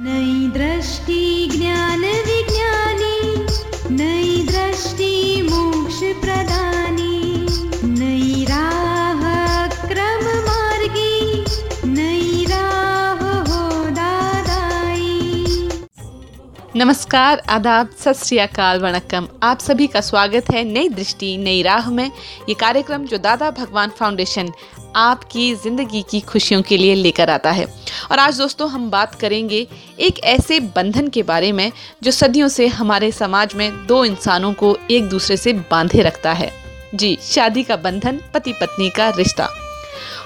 नई 0.00 0.46
दृष्टि 0.48 1.48
ज्ञान 1.52 2.00
विज्ञानी, 2.26 3.16
नई 3.94 4.46
दृष्टि 4.46 5.42
मोक्ष 5.42 5.98
प्रदानी, 6.20 7.46
नई 7.88 8.44
राह 8.44 9.20
क्रम 9.86 10.24
मार्गी, 10.46 11.44
नई 11.86 12.44
राह 12.44 13.20
हो 13.50 13.90
दादाई। 13.90 15.68
नमस्कार, 16.76 17.42
आदाब 17.50 17.90
सत 17.98 18.24
श्री 18.24 18.38
अकाल 18.38 18.80
वणक्कम। 18.80 19.28
आप 19.42 19.58
सभी 19.58 19.86
का 19.86 20.00
स्वागत 20.00 20.50
है 20.54 20.64
नई 20.64 20.88
दृष्टि, 20.88 21.36
नई 21.36 21.62
राह 21.62 21.90
में। 21.90 22.10
ये 22.48 22.54
कार्यक्रम 22.54 23.04
जो 23.04 23.18
दादा 23.18 23.50
भगवान 23.50 23.90
फाउंडेशन 23.90 24.52
आपकी 24.96 25.54
ज़िंदगी 25.54 26.02
की 26.10 26.20
खुशियों 26.20 26.62
के 26.62 26.76
लिए 26.76 26.94
लेकर 26.94 27.30
आता 27.30 27.50
है। 27.50 27.79
और 28.10 28.18
आज 28.18 28.38
दोस्तों 28.38 28.70
हम 28.70 28.90
बात 28.90 29.14
करेंगे 29.14 29.66
एक 30.00 30.18
ऐसे 30.24 30.60
बंधन 30.60 31.08
के 31.08 31.22
बारे 31.22 31.52
में 31.52 31.72
जो 32.02 32.10
सदियों 32.10 32.48
से 32.48 32.66
हमारे 32.66 33.12
समाज 33.12 33.54
में 33.54 33.86
दो 33.86 34.04
इंसानों 34.04 34.52
को 34.52 34.78
एक 34.90 35.08
दूसरे 35.08 35.36
से 35.36 35.52
बांधे 35.52 36.02
रखता 36.02 36.32
है। 36.32 36.52
जी, 36.94 37.18
शादी 37.22 37.62
का 37.62 37.76
बंधन 37.76 38.20
पति 38.34 38.52
पत्नी 38.52 38.90
का 38.90 39.08
रिश्ता। 39.08 39.48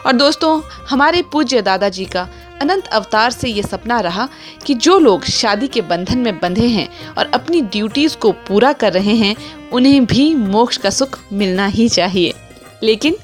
और 0.07 0.13
दोस्तों, 0.13 0.63
हमारे 0.91 1.23
पूज्य 1.23 1.63
दादाजी 1.63 2.05
का 2.05 2.29
अनंत 2.61 2.87
अवतार 2.87 3.31
से 3.31 3.49
ये 3.49 3.63
सपना 3.63 4.01
रहा 4.01 4.29
कि 4.67 4.75
जो 4.75 4.99
लोग 4.99 5.25
शादी 5.25 5.69
के 5.69 5.81
बंधन 5.81 6.19
में 6.19 6.41
बंधे 6.41 6.67
हैं 6.67 7.15
और 7.19 7.27
अपनी 7.27 7.61
ड्यूटीज़ 7.61 8.17
को 8.17 8.33
पूरा 8.33 8.73
कर 8.73 8.93
रहे 8.93 9.15
हैं, 9.15 9.37
उन्हें 9.73 10.07
भी 10.07 10.35
मोक्ष 10.35 10.77
का 10.77 10.91
सुख 10.91 11.21
मिलना 11.33 11.67
ही 11.67 11.89
चाहिए। 11.89 12.33
लेकिन 12.83 13.17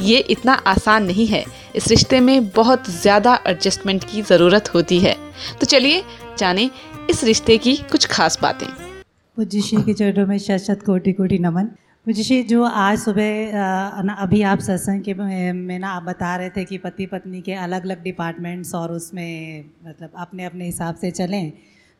ये 0.00 0.18
इतना 0.30 0.52
आसान 0.66 1.04
नहीं 1.04 1.26
है। 1.26 1.44
इस 1.76 1.88
रिश्ते 1.88 2.20
में 2.20 2.48
बहुत 2.50 2.90
ज़्यादा 2.92 3.38
एडजस्टमेंट 3.46 4.04
की 4.04 4.22
ज़रूरत 4.24 4.74
होती 4.74 4.98
है। 5.00 5.14
तो 5.60 5.66
चलिए 5.66 6.02
जाने 6.38 6.70
इस 7.10 7.24
रिश्ते 7.24 7.56
की 7.58 7.76
कुछ 7.90 8.06
खास 8.08 8.38
बातें। 8.42 8.66
श्री 9.36 9.82
के 9.82 9.92
चरणों 9.94 10.26
में 10.26 10.38
शत 10.38 10.58
शत 10.60 10.82
कोटि 10.86 11.12
कोटि 11.12 11.38
नमन। 11.38 11.68
श्री 12.06 12.42
जो 12.44 12.62
आज 12.64 12.98
सुबह 12.98 14.14
अभी 14.14 14.40
आप 14.44 14.60
सत्संग 14.60 15.02
के 15.02 15.14
में 15.54 15.78
ना 15.78 15.88
आप 15.88 16.02
बता 16.02 16.34
रहे 16.36 16.50
थे 16.50 16.64
कि 16.64 16.78
पति 16.78 17.06
पत्नी 17.06 17.40
के 17.42 17.54
अलग 17.56 17.84
अलग 17.84 18.02
डिपार्टमेंट्स 18.02 18.74
और 18.74 18.92
उसमें 18.92 19.64
मतलब 19.86 20.10
अपने 20.18 20.44
अपने 20.44 20.66
हिसाब 20.66 20.94
से 20.94 21.10
चलें 21.12 21.52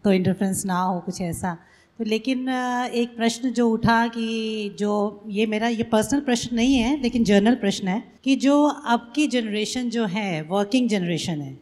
तो 0.04 0.12
इंटरफ्रेंस 0.12 0.64
ना 0.66 0.80
हो 0.80 0.98
कुछ 1.00 1.20
ऐसा। 1.22 1.56
तो 1.98 2.04
लेकिन 2.04 2.48
एक 2.94 3.16
प्रश्न 3.16 3.50
जो 3.52 3.68
उठा 3.68 4.06
कि 4.08 4.76
जो 4.78 4.90
ये 5.28 5.46
मेरा 5.46 5.68
ये 5.68 5.82
पर्सनल 5.82 6.20
प्रश्न 6.20 6.56
नहीं 6.56 6.74
है, 6.74 7.00
लेकिन 7.02 7.24
जर्नल 7.24 7.54
प्रश्न 7.54 7.88
है 7.88 8.02
कि 8.24 8.36
जो 8.36 8.62
अब 8.64 9.10
की 9.14 9.26
जनरेशन 9.26 9.90
जो 9.90 10.04
है 10.06 10.42
वर्किंग 10.42 10.88
जनरेशन 10.88 11.40
है 11.40 11.58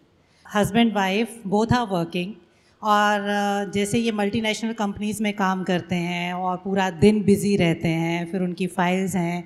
husband 0.47 0.95
wife 0.95 1.41
both 1.47 1.73
are 1.73 1.87
working 1.87 2.35
और 2.83 3.71
जैसे 3.75 3.99
ये 3.99 4.13
मल्टीनेशनल 4.13 4.73
कंपनीज़ 4.75 5.23
में 5.23 5.33
काम 5.35 5.63
करते 5.65 5.95
हैं 5.95 6.33
और 6.35 6.57
पूरा 6.57 6.91
दिन 7.01 7.23
बिज़ी 7.25 7.57
रहते 7.57 7.89
हैं, 7.89 8.31
फिर 8.33 8.43
उनकी 8.43 8.67
फाइल्स 8.69 9.15
हैं 9.17 9.45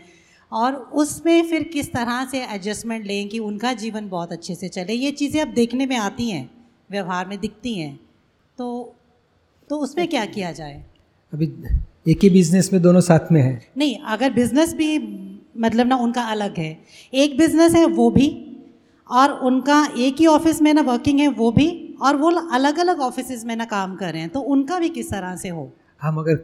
और 0.52 0.74
उसमें 0.74 1.42
फिर 1.50 1.62
किस 1.72 1.92
तरह 1.92 2.24
से 2.30 2.44
एडजस्टमेंट 2.44 3.06
लें 3.06 3.28
कि 3.28 3.38
उनका 3.40 3.72
जीवन 3.74 4.08
बहुत 4.08 4.32
अच्छे 4.32 4.54
से 4.54 4.68
चले, 4.68 4.92
ये 4.92 5.10
चीज़ें 5.12 5.40
अब 5.42 5.52
देखने 5.54 5.86
में 5.86 5.96
आती 5.98 6.30
हैं, 6.30 6.48
व्यवहार 6.90 7.26
में 7.26 7.38
दिखती 7.40 7.74
हैं। 7.74 7.98
तो 8.58 8.94
तो 9.70 9.76
उसमें 9.76 10.06
क्या 10.08 10.24
किया 10.26 10.52
जाए? 10.52 10.82
अभी 11.32 11.46
एक 12.08 12.22
ही 12.22 12.30
बिज़नेस 12.30 12.72
में 12.72 12.80
दोनों 12.82 13.00
साथ 13.00 13.32
में 13.32 13.40
है। 13.42 13.60
नहीं 13.78 13.96
अगर 14.06 14.32
बिज़नेस 14.32 14.74
भी 14.74 14.88
मतलब 15.58 15.86
ना 15.86 15.96
उनका 15.96 16.22
अलग 16.22 16.58
है। 16.58 16.76
एक 17.14 17.36
बिज़नेस 17.38 17.74
है 17.74 17.84
वो 17.86 18.10
भी 18.10 18.28
और 19.10 19.32
उनका 19.42 19.78
एक 19.98 20.16
ही 20.20 20.26
ऑफ़िस 20.26 20.60
में 20.62 20.72
ना 20.74 20.82
वर्किंग 20.82 21.20
है 21.20 21.28
वो 21.28 21.50
भी 21.52 21.68
और 22.02 22.16
वो 22.16 22.30
अलग 22.52 22.78
अलग 22.78 23.00
ऑफ़िस 23.00 23.44
में 23.44 23.56
ना 23.56 23.64
काम 23.64 23.96
कर 23.96 24.12
रहे 24.12 24.22
हैं 24.22 24.30
तो 24.30 24.40
उनका 24.40 24.78
भी 24.78 24.88
किस 24.88 25.10
तरह 25.10 25.36
से 25.36 25.48
हो? 25.48 25.70
हम 26.02 26.18
अगर 26.18 26.34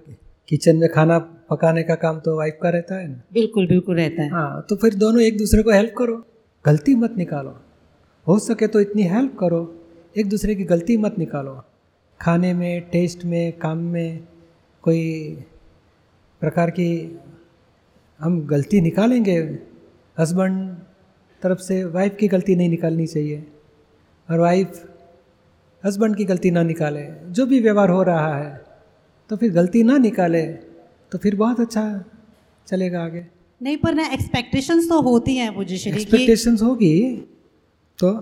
किचन 0.48 0.76
में 0.76 0.88
खाना 0.92 1.18
पकाने 1.50 1.82
का 1.82 1.94
काम 1.94 2.18
तो 2.20 2.36
वाइफ 2.36 2.58
का 2.62 2.70
रहता 2.70 2.94
है 2.94 3.08
ना। 3.08 3.22
बिल्कुल 3.32 3.66
बिल्कुल 3.66 3.96
रहता 3.96 4.22
है। 4.22 4.30
हाँ 4.30 4.66
तो 4.70 4.76
फिर 4.76 4.94
दोनों 4.94 5.20
एक 5.22 5.38
दूसरे 5.38 5.62
को 5.62 5.70
हेल्प 5.70 5.94
करो। 5.98 6.22
गलती 6.64 6.94
मत 6.94 7.14
निकालो। 7.18 7.56
हो 8.26 8.38
सके 8.38 8.66
तो 8.66 8.80
इतनी 8.80 9.02
हेल्प 9.02 9.36
करो 9.40 9.60
एक 10.16 10.28
दूसरे 10.28 10.54
की 10.54 10.64
गलती 10.64 10.96
मत 10.96 11.18
निकालो। 11.18 11.62
खाने 12.20 12.52
में 12.54 12.80
टेस्ट 12.90 13.24
में 13.24 13.52
काम 13.58 13.78
में 13.78 14.26
कोई 14.84 15.02
प्रकार 16.42 16.70
की 16.70 17.18
हम 18.20 18.40
गलती 18.46 18.80
निकालेंगे? 18.80 19.38
हस्बैंड 20.18 20.76
तरफ़ 21.42 21.58
से 21.58 21.84
वाइफ 21.84 22.16
की 22.20 22.28
गलती 22.28 22.56
नहीं 22.56 22.68
निकालनी 22.68 23.06
चाहिए। 23.06 23.46
और 24.28 24.38
वाइफ 24.40 24.82
हस्बैंड 25.84 26.16
की 26.16 26.24
गलती 26.24 26.50
ना 26.50 26.62
निकाले। 26.62 27.06
जो 27.30 27.46
भी 27.46 27.60
व्यवहार 27.60 27.90
हो 27.90 28.02
रहा 28.02 28.36
है 28.36 28.64
तो 29.30 29.36
फिर 29.36 29.52
गलती 29.52 29.82
ना 29.82 29.96
निकाले 29.98 30.42
तो 31.12 31.18
फिर 31.18 31.36
बहुत 31.36 31.60
अच्छा 31.60 32.04
चलेगा 32.68 33.04
आगे। 33.04 33.26
नहीं 33.60 33.76
पर 33.76 33.94
ना 33.94 34.06
एक्सपेक्टेशंस 34.06 34.88
तो 34.88 35.00
होती 35.02 35.36
हैं 35.36 35.54
मुझे 35.56 35.78
श्री 35.78 35.92
एक्सपेक्टेशंस 35.92 36.62
होगी 36.62 37.16
तो 37.98 38.12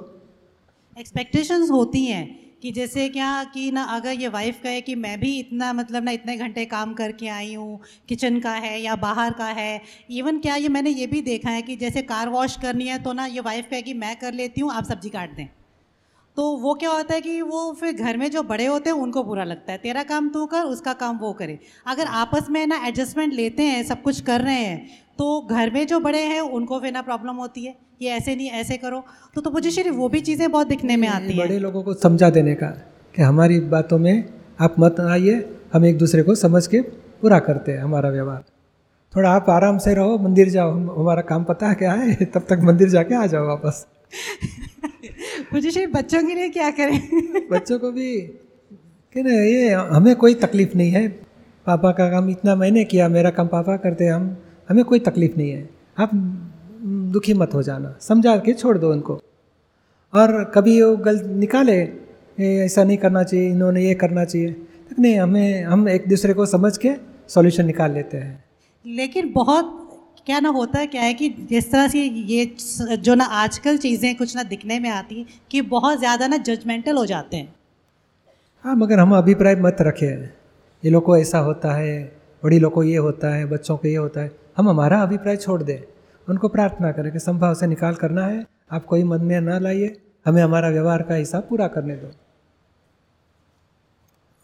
एक्सपेक्टेशंस 0.98 1.70
होती 1.70 2.04
हैं। 2.04 2.43
कि 2.64 2.70
जैसे 2.72 3.08
क्या 3.08 3.32
कि 3.44 3.70
ना 3.70 3.82
अगर 3.84 4.12
ये 4.12 4.28
वाइफ 4.28 4.60
कहे 4.62 4.80
कि 4.80 4.94
मैं 4.94 5.18
भी 5.20 5.38
इतना 5.38 5.72
मतलब 5.72 6.04
ना 6.04 6.10
इतने 6.10 6.36
घंटे 6.36 6.64
काम 6.64 6.94
करके 6.94 7.26
आई 7.28 7.52
हूँ 7.54 7.80
किचन 8.08 8.38
का 8.40 8.52
है 8.54 8.80
या 8.80 8.94
बाहर 8.96 9.32
का 9.32 9.46
है 9.48 9.82
इवन 10.10 10.38
क्या 10.38 10.54
ये 10.56 10.68
मैंने 10.68 10.90
ये 10.90 11.06
भी 11.06 11.20
देखा 11.22 11.50
है 11.50 11.62
कि 11.62 11.76
जैसे 11.76 12.02
कार 12.02 12.28
वॉश 12.28 12.56
करनी 12.56 12.86
है 12.86 12.98
तो 12.98 13.12
ना 13.12 13.26
ये 13.26 13.40
वाइफ 13.40 13.68
कहे 13.70 13.82
कि 13.82 13.94
मैं 13.94 14.14
कर 14.16 14.32
लेती 14.32 14.60
हूँ, 14.60 14.72
आप 14.72 14.84
सब्ज़ी 14.84 15.10
काट 15.10 15.36
दें। 15.36 15.46
तो 16.36 16.50
वो 16.58 16.74
क्या 16.74 16.90
होता 16.90 17.14
है 17.14 17.20
कि 17.20 17.40
वो 17.42 17.72
फिर 17.80 17.92
घर 17.94 18.16
में 18.16 18.30
जो 18.30 18.42
बड़े 18.44 18.66
होते 18.66 18.90
हैं 18.90 18.96
उनको 18.96 19.24
बुरा 19.24 19.44
लगता 19.44 19.72
है, 19.72 19.78
तेरा 19.78 20.02
काम 20.04 20.28
तू 20.28 20.46
कर, 20.46 20.62
उसका 20.62 20.92
काम 20.94 21.18
वो 21.18 21.32
करे। 21.32 21.58
अगर 21.86 22.06
आपस 22.06 22.46
में 22.50 22.66
ना 22.66 22.84
एडजस्टमेंट 22.86 23.32
लेते 23.32 23.62
हैं, 23.62 23.82
सब 23.84 24.02
कुछ 24.02 24.20
कर 24.22 24.40
रहे 24.40 24.54
हैं 24.56 25.02
तो 25.18 25.40
घर 25.42 25.70
में 25.70 25.86
जो 25.86 26.00
बड़े 26.00 26.24
हैं 26.24 26.40
उनको 26.40 26.80
फिर 26.80 26.92
ना 26.92 27.02
प्रॉब्लम 27.02 27.36
होती 27.36 27.64
है। 27.64 27.76
ये 28.02 28.10
ऐसे 28.10 28.36
नहीं 28.36 28.50
ऐसे 28.50 28.76
करो। 28.76 29.04
तो 29.34 29.40
तो 29.40 29.50
मुझे 29.50 29.70
श्री 29.70 29.90
वो 29.90 30.08
भी 30.08 30.20
चीज़ें 30.20 30.50
बहुत 30.50 30.66
दिखने 30.66 30.96
में 30.96 31.08
आती 31.08 31.32
हैं। 31.32 31.38
बड़े 31.38 31.58
लोगों 31.58 31.82
को 31.82 31.94
समझा 31.94 32.30
देने 32.30 32.54
का 32.54 32.66
कि 33.14 33.22
हमारी 33.22 33.60
बातों 33.60 33.98
में 33.98 34.24
आप 34.60 34.74
मत 34.78 35.00
आइए 35.00 35.56
हम 35.72 35.84
एक 35.84 35.98
दूसरे 35.98 36.22
को 36.22 36.34
समझ 36.34 36.66
के 36.66 36.80
पूरा 37.22 37.38
करते 37.38 37.72
हैं 37.72 37.78
हमारा 37.78 38.10
व्यवहार। 38.10 38.44
थोड़ा 39.16 39.30
आप 39.30 39.50
आराम 39.50 39.78
से 39.78 39.94
रहो 39.94 40.18
मंदिर 40.18 40.48
जाओ 40.48 40.72
हमारा 40.72 41.22
काम 41.22 41.44
पता 41.44 41.68
है 41.68 41.74
क्या 41.74 41.92
है 41.92 42.24
तब 42.34 42.46
तक 42.48 42.58
मंदिर 42.62 42.88
जाके 42.88 43.14
आ 43.14 43.26
जाओ 43.26 43.46
वापस। 43.46 43.86
मुझे 45.52 45.70
श्री 45.70 45.86
बच्चों 45.86 46.22
के 46.22 46.34
लिए 46.34 46.48
क्या 46.48 46.70
करें? 46.70 47.00
बच्चों 47.50 47.78
को 47.78 47.92
भी 47.92 48.20
कि 49.14 49.22
ना 49.22 49.30
ये 49.30 49.72
हमें 49.72 50.16
कोई 50.16 50.34
तकलीफ़ 50.34 50.76
नहीं 50.76 50.90
है। 50.90 51.08
पापा 51.66 51.92
का 51.92 52.10
काम 52.10 52.30
इतना 52.30 52.54
मैंने 52.56 52.84
किया 52.84 53.08
मेरा 53.08 53.30
काम 53.30 53.46
पापा 53.46 53.76
करते 53.76 54.04
हैं 54.04 54.12
हम 54.12 54.36
हमें 54.68 54.84
कोई 54.84 54.98
तकलीफ़ 54.98 55.36
नहीं 55.36 55.50
है। 55.50 55.68
आप 55.98 56.10
दुखी 56.84 57.34
मत 57.34 57.54
हो 57.54 57.62
जाना 57.62 57.94
समझा 58.00 58.36
के 58.38 58.52
छोड़ 58.54 58.76
दो 58.78 58.90
उनको। 58.92 59.20
और 60.12 60.44
कभी 60.54 60.80
वो 60.82 60.96
गलत 60.98 61.24
निकाले 61.36 61.76
ऐसा 62.38 62.84
नहीं 62.84 62.96
करना 62.98 63.22
चाहिए 63.22 63.48
इन्होंने 63.50 63.84
ये 63.84 63.94
करना 63.94 64.24
चाहिए। 64.24 64.50
तक 64.50 64.98
नहीं 64.98 65.18
हमें 65.18 65.62
हम 65.64 65.88
एक 65.88 66.08
दूसरे 66.08 66.34
को 66.34 66.46
समझ 66.48 66.76
के 66.76 66.94
सॉल्यूशन 67.28 67.66
निकाल 67.66 67.92
लेते 67.92 68.16
हैं। 68.16 68.44
लेकिन 68.84 69.32
बहुत 69.32 69.80
क्या 70.26 70.38
ना 70.40 70.48
होता 70.48 70.78
है 70.78 70.86
क्या 70.86 71.02
है 71.02 71.14
कि 71.14 71.28
जिस 71.48 71.70
तरह 71.72 71.88
से 71.88 72.02
ये 72.02 72.44
जो 72.98 73.14
ना 73.14 73.24
आजकल 73.36 73.76
चीज़ें 73.78 74.14
कुछ 74.16 74.34
ना 74.36 74.42
दिखने 74.44 74.78
में 74.80 74.88
आती 74.90 75.18
हैं 75.18 75.26
कि 75.50 75.60
बहुत 75.70 75.98
ज़्यादा 75.98 76.26
ना 76.26 76.36
जजमेंटल 76.38 76.96
हो 76.96 77.06
जाते 77.06 77.36
हैं। 77.36 77.54
हाँ 78.64 78.74
मगर 78.76 78.98
हम 78.98 79.16
अभिप्राय 79.16 79.56
मत 79.56 79.76
रखें। 79.80 80.06
ये 80.82 80.90
लोग 80.90 81.04
को 81.04 81.16
ऐसा 81.16 81.38
होता 81.40 81.74
है 81.74 82.02
बड़ी 82.42 82.58
लोग 82.58 82.72
को 82.72 82.82
ये 82.82 82.96
होता 82.98 83.34
है 83.34 83.44
बच्चों 83.46 83.76
को 83.76 83.88
ये 83.88 83.96
होता 83.96 84.20
है। 84.20 84.30
हम 84.56 84.68
हमारा 84.68 85.02
अभिप्राय 85.02 85.36
छोड़ 85.36 85.62
दें। 85.62 85.78
उनको 86.28 86.48
प्रार्थना 86.48 86.90
करें 86.92 87.10
कि 87.12 87.18
संभव 87.18 87.54
से 87.54 87.66
निकाल 87.66 87.94
करना 87.94 88.26
है। 88.26 88.44
आप 88.72 88.84
कोई 88.84 89.04
मन 89.04 89.24
में 89.24 89.40
ना 89.40 89.58
लाइए। 89.58 89.96
हमें 90.26 90.42
हमारा 90.42 90.68
व्यवहार 90.68 91.02
का 91.02 91.14
हिसाब 91.14 91.46
पूरा 91.48 91.66
करने 91.68 91.96
दो। 91.96 92.10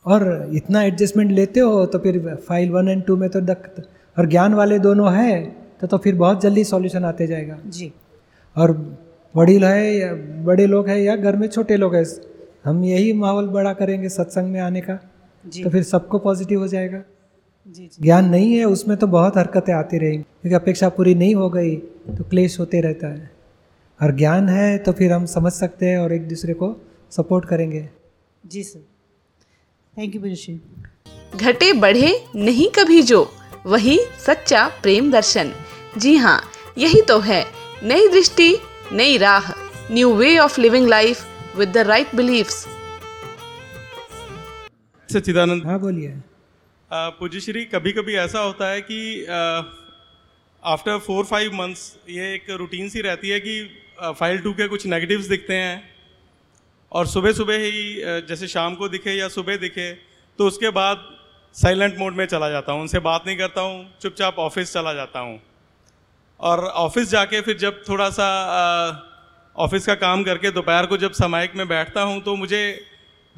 और 0.07 0.51
इतना 0.55 0.83
एडजस्टमेंट 0.83 1.31
लेते 1.31 1.61
हो 1.61 1.85
तो 1.87 1.99
फिर 1.99 2.19
फ़ाइल 2.39 2.71
वन 2.71 2.89
एंड 2.89 3.05
टू 3.05 3.17
में 3.17 3.29
तो 3.31 3.41
दक 3.43 3.83
और 4.17 4.27
ज्ञान 4.27 4.55
वाले 4.55 4.79
दोनों 4.79 5.13
हैं 5.15 5.37
तो 5.81 5.87
तो 5.87 5.99
फिर 5.99 6.15
बहुत 6.15 6.41
जल्दी 6.41 6.65
सॉल्यूशन 6.65 7.05
आते 7.05 7.27
जाएगा। 7.27 7.59
जी। 7.67 7.93
और 8.57 8.71
वडील 9.35 9.65
है 9.65 9.95
या 9.95 10.13
बड़े 10.45 10.67
लोग 10.67 10.89
हैं 10.89 10.97
या 10.99 11.17
घर 11.17 11.37
में 11.37 11.47
छोटे 11.49 11.77
लोग 11.77 11.95
हैं 11.95 12.05
हम 12.65 12.83
यही 12.85 13.13
माहौल 13.13 13.49
बड़ा 13.49 13.73
करेंगे 13.73 14.09
सत्संग 14.09 14.53
में 14.53 14.61
आने 14.61 14.81
का। 14.81 14.99
जी। 15.45 15.63
तो 15.65 15.71
फिर 15.71 15.83
सबको 15.83 16.19
पॉजिटिव 16.19 16.61
हो 16.61 16.69
जाएगा। 16.69 17.03
ज्ञान 17.67 18.29
नहीं 18.31 18.53
है 18.55 18.65
उसमें 18.65 18.97
तो 18.99 19.07
बहुत 19.07 19.37
हरकतें 19.37 19.73
आती 19.75 19.99
रहेंगी 19.99 20.23
क्योंकि 20.23 20.55
अपेक्षा 20.55 20.89
पूरी 20.89 21.15
नहीं 21.15 21.35
हो 21.35 21.49
गई 21.51 21.77
तो 21.77 22.25
क्लेश 22.25 22.59
होते 22.61 22.81
रहता 22.81 23.07
है। 23.07 23.31
और 24.01 24.15
ज्ञान 24.17 24.49
है 24.49 24.79
तो 24.79 24.93
फिर 24.93 25.13
हम 25.13 25.27
समझ 25.27 25.53
सकते 25.53 25.87
हैं 25.87 25.99
और 25.99 26.13
एक 26.13 26.29
दूसरे 26.29 26.55
को 26.55 26.69
सपोर्ट 27.13 27.45
करेंगे। 27.45 27.89
जी 28.45 28.63
सर 28.63 28.87
थैंक 29.95 30.15
यू 30.15 30.21
बुजुशी 30.21 30.61
घटे 31.37 31.73
बढ़े 31.73 32.13
नहीं 32.37 32.69
कभी 32.71 33.03
जो 33.03 33.21
वही 33.67 33.99
सच्चा 34.27 34.67
प्रेम 34.83 35.11
दर्शन। 35.13 35.53
जी 35.99 36.17
हाँ 36.17 36.41
यही 36.79 37.03
तो 37.03 37.19
है। 37.21 37.45
नई 37.85 38.09
दृष्टि 38.09 38.57
नई 38.93 39.17
राह 39.19 39.51
new 39.93 40.15
way 40.15 40.37
of 40.39 40.61
living 40.61 40.89
life 40.89 41.25
with 41.59 41.73
the 41.73 41.79
right 41.87 42.15
believes 42.17 42.65
Sachchidanand. 45.09 45.67
हाँ 45.67 45.79
बोलिए। 45.81 46.15
पूज्य 46.91 47.41
श्री 47.41 47.65
कभी 47.65 47.93
कभी 47.93 48.15
ऐसा 48.17 48.41
होता 48.41 48.69
है 48.69 48.81
कि 48.81 49.25
आफ्टर 50.63 50.99
फोर 50.99 51.25
फाइव 51.25 51.53
मंथ्स 51.55 51.83
ये 52.09 52.33
एक 52.35 52.51
रूटीन 52.51 52.89
सी 52.89 53.01
रहती 53.01 53.29
है 53.29 53.39
कि 53.41 53.53
फ़ाइल 54.19 54.39
टू 54.39 54.53
के 54.53 54.67
कुछ 54.69 54.87
नेगेटिव्स 54.87 55.27
दिखते 55.29 55.55
हैं 55.55 55.83
और 56.93 57.07
सुबह 57.07 57.33
सुबह 57.33 57.59
ही 57.59 57.95
जैसे 58.29 58.49
शाम 58.49 58.75
को 58.75 58.89
दिखे 58.89 59.13
या 59.13 59.29
सुबह 59.29 59.57
दिखे 59.57 59.93
तो 60.39 60.47
उसके 60.47 60.71
बाद 60.71 61.07
साइलेंट 61.55 61.99
मोड 61.99 62.15
में 62.15 62.27
चला 62.27 62.51
जाता 62.51 62.73
हूँ। 62.73 62.81
उनसे 62.81 62.99
बात 62.99 63.27
नहीं 63.27 63.37
करता 63.39 63.61
हूँ, 63.61 63.87
चुपचाप 64.03 64.39
ऑफ़िस 64.39 64.73
चला 64.73 64.93
जाता 64.95 65.21
हूँ। 65.21 65.41
और 66.41 66.65
ऑफ़िस 66.65 67.11
जाके 67.11 67.41
फिर 67.41 67.57
जब 67.59 67.83
थोड़ा 67.89 68.11
सा 68.11 68.29
ऑफ़िस 69.57 69.87
का 69.87 69.95
काम 69.97 70.23
करके 70.25 70.51
दोपहर 70.51 70.87
को 70.87 70.97
जब 70.97 71.13
समायक 71.13 71.57
में 71.57 71.67
बैठता 71.69 72.03
हूँ 72.03 72.21
तो 72.23 72.37
मुझे 72.37 72.63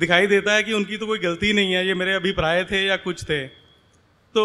दिखाई 0.03 0.27
देता 0.27 0.55
है 0.55 0.63
कि 0.63 0.73
उनकी 0.75 0.97
तो 0.97 1.07
कोई 1.07 1.19
गलती 1.21 1.53
नहीं 1.53 1.73
है, 1.73 1.87
ये 1.87 1.95
मेरे 1.95 2.15
अभिप्राय 2.15 2.65
थे 2.65 2.85
या 2.85 2.97
कुछ 2.99 3.25
थे। 3.25 3.47
तो 4.35 4.45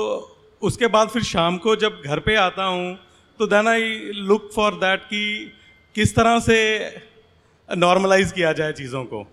उसके 0.61 0.87
बाद 0.89 1.09
फिर 1.09 1.23
शाम 1.25 1.57
को 1.59 1.75
जब 1.77 2.01
घर 2.05 2.19
पे 2.21 2.35
आता 2.37 2.63
हूँ 2.65 2.97
तो 3.39 3.47
then 3.47 3.67
I 3.67 3.83
look 4.27 4.49
for 4.53 4.75
that 4.77 5.01
कि 5.05 5.51
किस 5.95 6.15
तरह 6.15 6.39
से 6.41 6.57
नॉर्मलाइज 7.69 8.31
किया 8.31 8.51
जाए 8.53 8.73
चीज़ों 8.73 9.03
को। 9.05 9.23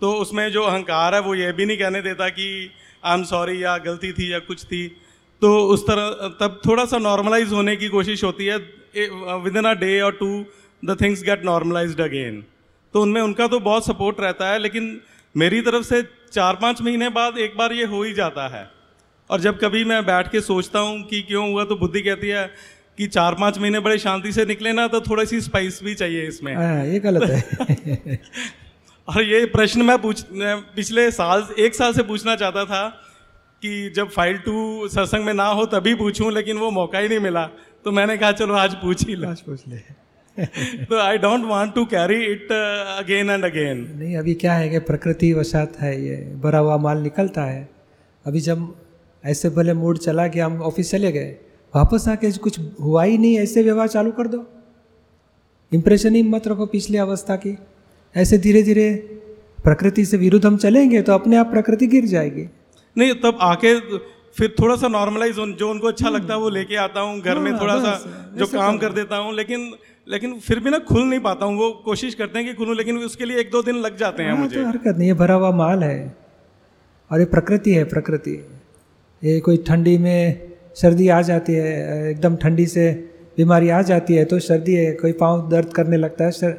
तो 0.00 0.12
उसमें 0.14 0.50
जो 0.52 0.62
अहंकार 0.64 1.14
है, 1.14 1.20
वो 1.20 1.34
ये 1.34 1.52
भी 1.52 1.64
नहीं 1.66 1.78
कहने 1.78 2.00
देता 2.02 2.28
कि 2.30 2.48
आई 3.04 3.14
एम 3.14 3.24
सॉरी 3.26 3.62
या 3.62 3.76
गलती 3.80 4.12
थी 4.12 4.32
या 4.32 4.38
कुछ 4.40 4.64
थी। 4.64 4.86
तो 5.42 5.48
उस 5.68 5.86
तरह, 5.86 6.10
तब 6.40 6.60
थोड़ा 6.66 6.84
सा 6.86 6.98
नॉर्मलाइज 7.00 7.52
होने 7.52 7.76
की 7.76 7.88
कोशिश 7.90 8.24
होती 8.24 8.46
है। 8.46 8.56
विद 9.38 9.56
इन 9.56 9.64
अ 9.64 9.72
डे 9.76 10.00
और 10.00 10.12
to 10.16 10.44
the 10.82 10.96
things 11.00 11.22
get 11.22 11.44
normalized 11.44 12.00
again 12.02 12.44
तो 12.94 13.02
उनमें 13.02 13.20
उनका 13.22 13.46
तो 13.46 13.58
बहुत 13.62 13.86
सपोर्ट 13.86 14.20
रहता 14.20 14.50
है, 14.50 14.58
लेकिन 14.58 15.00
मेरी 15.36 15.60
तरफ़ 15.60 15.84
से 15.84 16.02
चार 16.32 16.56
पाँच 16.56 16.80
महीने 16.82 17.08
बाद 17.08 17.38
एक 17.38 17.56
बार 17.56 17.72
ये 17.72 17.84
हो 17.84 18.02
ही 18.02 18.12
जाता 18.14 18.46
है। 18.48 18.68
और 19.30 19.40
जब 19.40 19.58
कभी 19.60 19.84
मैं 19.84 20.04
बैठ 20.06 20.30
के 20.32 20.40
सोचता 20.40 20.78
हूँ 20.78 21.02
कि 21.02 21.20
क्यों 21.22 21.50
हुआ 21.52 21.64
तो 21.64 21.76
बुद्धि 21.76 22.00
कहती 22.00 22.28
है 22.28 22.46
कि 22.98 23.06
चार 23.06 23.34
पाँच 23.34 23.58
महीने 23.58 23.80
बड़े 23.80 23.98
शांति 23.98 24.32
से 24.32 24.44
निकले 24.44 24.72
ना 24.72 24.86
तो 24.88 25.00
थोड़ी 25.00 25.26
सी 25.26 25.40
स्पाइस 25.40 25.82
भी 25.82 25.94
चाहिए 25.94 26.26
इसमें। 26.28 26.54
हाँ 26.56 26.84
ये 26.86 26.98
गलत 26.98 27.30
है। 27.30 28.18
और 29.08 29.22
ये 29.22 29.44
प्रश्न 29.46 29.82
मैं 29.82 29.98
पूछ 30.02 30.24
पिछले 30.32 31.10
साल 31.10 31.46
एक 31.58 31.74
साल 31.74 31.92
से 31.92 32.02
पूछना 32.02 32.36
चाहता 32.36 32.64
था 32.64 32.86
कि 33.62 33.90
जब 33.96 34.10
फ़ाइल 34.10 34.38
टू 34.38 34.88
सत्संग 34.88 35.24
में 35.24 35.32
ना 35.34 35.46
हो 35.48 35.66
तभी 35.66 35.94
पूछूँ 35.94 36.32
लेकिन 36.32 36.58
वो 36.58 36.70
मौका 36.70 36.98
ही 36.98 37.08
नहीं 37.08 37.18
मिला। 37.18 37.44
तो 37.84 37.92
मैंने 37.92 38.16
कहा 38.16 38.32
चलो 38.32 38.54
आज 38.54 38.74
पूछ 38.74 39.06
ही 39.06 39.14
लो। 39.14 39.28
आज 39.30 39.40
पूछ 39.40 39.60
ले। 39.68 39.76
तो 40.38 40.98
I 40.98 41.18
don't 41.18 41.44
want 41.44 41.74
to 41.74 41.84
carry 41.84 42.24
it 42.24 42.52
again 42.52 43.30
and 43.30 43.44
again 43.44 43.78
नहीं 43.98 44.16
अभी 44.16 44.34
क्या 44.36 44.54
है 44.54 44.68
कि 44.68 44.78
प्रकृति 44.88 45.32
वशात 45.32 45.76
है 45.80 45.92
ये 46.02 46.16
भरा 46.42 46.58
हुआ 46.58 46.76
माल 46.78 46.98
निकलता 47.02 47.44
है। 47.44 47.68
अभी 48.24 48.40
जब 48.40 48.74
ऐसे 49.24 49.50
भले 49.50 49.74
मूड 49.74 49.98
चला 49.98 50.26
कि 50.28 50.40
हम 50.40 50.60
ऑफ़िस 50.62 50.90
चले 50.90 51.12
गए 51.12 51.30
वापस 51.74 52.08
आके 52.08 52.30
कुछ 52.38 52.58
हुआ 52.80 53.04
ही 53.04 53.18
नहीं 53.18 53.38
ऐसे 53.38 53.62
व्यवहार 53.62 53.88
चालू 53.88 54.10
कर 54.12 54.26
दो। 54.26 54.44
इम्प्रेशन 55.72 56.14
ही 56.14 56.22
मत 56.24 56.48
रखो 56.48 56.66
पिछली 56.66 56.98
अवस्था 56.98 57.36
की। 57.36 57.56
ऐसे 58.14 58.38
धीरे 58.38 58.62
धीरे 58.62 58.90
प्रकृति 59.64 60.04
से 60.04 60.16
विरुद्ध 60.16 60.44
हम 60.46 60.56
चलेंगे 60.58 61.02
तो 61.02 61.12
अपने 61.12 61.36
आप 61.36 61.50
प्रकृति 61.50 61.86
गिर 61.86 62.04
जाएगी। 62.06 62.46
नहीं 62.96 63.14
तब 63.22 63.38
आके 63.42 63.74
फिर 64.36 64.54
थोड़ा 64.58 64.76
सा 64.76 64.88
नॉर्मलाइज 64.88 65.36
जो 65.36 65.70
उनको 65.70 65.88
अच्छा 65.88 66.08
लगता 66.08 66.34
है 66.34 66.40
वो 66.40 66.48
लेके 66.50 66.76
आता 66.78 67.00
हूँ। 67.00 67.20
घर 67.20 67.38
में 67.38 67.50
हाँ, 67.50 67.60
थोड़ा 67.60 67.78
सा 67.80 68.32
जो 68.38 68.46
काम 68.48 68.78
कर 68.78 68.92
देता 68.92 69.16
हूँ 69.16 69.34
लेकिन 69.34 69.70
लेकिन 70.06 70.38
फिर 70.40 70.60
भी 70.60 70.70
ना 70.70 70.78
खुल 70.78 71.02
नहीं 71.02 71.20
पाता 71.20 71.46
हूँ 71.46 71.56
वो 71.58 71.70
कोशिश 71.84 72.14
करते 72.14 72.38
हैं 72.38 72.48
कि 72.48 72.54
खुलूँ 72.54 72.74
लेकिन 72.76 72.98
उसके 72.98 73.24
लिए 73.24 73.38
एक 73.40 73.50
दो 73.50 73.62
दिन 73.62 73.76
लग 73.76 73.96
जाते 73.96 74.22
हैं 74.22 74.30
हाँ, 74.30 74.38
मुझे। 74.38 74.56
तो 74.56 74.66
हरकत 74.66 74.96
नहीं 74.98 75.08
ये 75.08 75.14
भरा 75.14 75.34
हुआ 75.34 75.50
माल 75.50 75.82
है। 75.82 76.16
और 77.10 77.20
ये 77.20 77.24
प्रकृति 77.24 77.74
है 77.74 77.84
प्रकृति। 77.84 78.34
ये 79.22 79.38
कोई 79.40 79.56
ठंडी 79.66 79.96
में 79.98 80.50
सर्दी 80.74 81.08
आ 81.08 81.20
जाती 81.22 81.52
है 81.52 82.10
एकदम 82.10 82.36
ठंडी 82.36 82.66
से 82.66 82.90
बीमारी 83.36 83.68
आ 83.68 83.82
जाती 83.82 84.14
है 84.14 84.24
तो 84.24 84.38
सर्दी 84.38 84.74
है 84.74 84.92
कोई 84.92 85.12
पाँव 85.12 85.48
दर्द 85.50 85.72
करने 85.72 85.96
लगता 85.96 86.24
है 86.24 86.52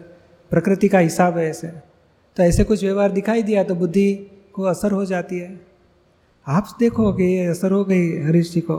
प्रकृति 0.51 0.87
का 0.87 0.99
हिसाब 0.99 1.37
है 1.37 1.49
ऐसे। 1.49 1.67
तो 1.67 2.43
ऐसे 2.43 2.63
कुछ 2.63 2.83
व्यवहार 2.83 3.11
दिखाई 3.11 3.43
दिया 3.43 3.63
तो 3.63 3.75
बुद्धि 3.75 4.13
को 4.53 4.63
असर 4.63 4.91
हो 4.91 5.05
जाती 5.05 5.39
है। 5.39 5.59
आप 6.47 6.75
देखो 6.79 7.11
कि 7.13 7.23
ये 7.23 7.45
असर 7.45 7.71
हो 7.71 7.83
गई 7.85 8.21
हरीश 8.23 8.53
जी 8.53 8.61
को। 8.61 8.77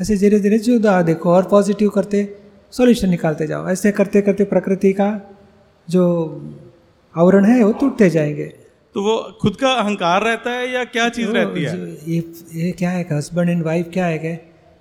ऐसे 0.00 0.16
धीरे 0.16 0.40
धीरे 0.40 0.58
जुदा 0.58 1.00
देखो 1.02 1.30
और 1.30 1.44
पॉजिटिव 1.44 1.90
करते 1.90 2.24
सॉल्यूशन 2.72 3.08
निकालते 3.08 3.46
जाओ। 3.46 3.68
ऐसे 3.68 3.92
करते 3.92 4.20
करते 4.22 4.44
प्रकृति 4.44 4.92
का 4.92 5.08
जो 5.88 6.04
आवरण 7.14 7.44
है 7.44 7.62
वो 7.64 7.72
टूटते 7.72 8.10
जाएँगे। 8.10 8.46
तो 8.94 9.02
वो 9.02 9.16
खुद 9.40 9.56
का 9.56 9.72
अहंकार 9.72 10.22
रहता 10.22 10.50
है 10.50 10.72
या 10.72 10.84
क्या 10.86 11.08
चीज़ 11.08 11.26
तो 11.26 11.32
रहती 11.32 11.62
है? 11.62 11.76
ये 12.08 12.18
ये 12.54 12.70
क्या 12.72 12.90
है 12.90 13.06
हस्बैंड 13.12 13.50
एंड 13.50 13.62
वाइफ 13.62 13.90
क्या 13.92 14.06
है 14.06 14.18
कि 14.18 14.32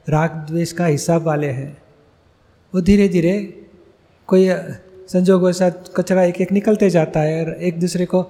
राग 0.08 0.32
द्वेष 0.48 0.72
का 0.72 0.86
हिसाब 0.86 1.24
वाले 1.24 1.48
हैं। 1.50 1.78
वो 2.74 2.82
धीरे 2.82 3.08
धीरे 3.10 3.34
कोई 4.30 4.48
संजोगों 5.08 5.48
के 5.48 5.54
साथ 5.54 5.94
कचरा 5.96 6.24
एक 6.24 6.42
एक 6.42 6.52
निकलते 6.52 6.90
जाता 6.90 7.20
है 7.20 7.46
और 7.46 7.54
एक 7.62 7.80
दूसरे 7.80 8.06
को 8.06 8.26